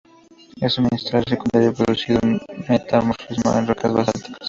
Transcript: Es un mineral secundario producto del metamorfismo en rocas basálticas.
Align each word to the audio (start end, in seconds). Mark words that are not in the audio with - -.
Es 0.59 0.79
un 0.79 0.87
mineral 0.91 1.25
secundario 1.29 1.73
producto 1.75 2.17
del 2.27 2.41
metamorfismo 2.67 3.53
en 3.55 3.67
rocas 3.67 3.93
basálticas. 3.93 4.39